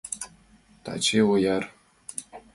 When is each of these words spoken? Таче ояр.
Таче 0.83 1.19
ояр. 1.33 1.63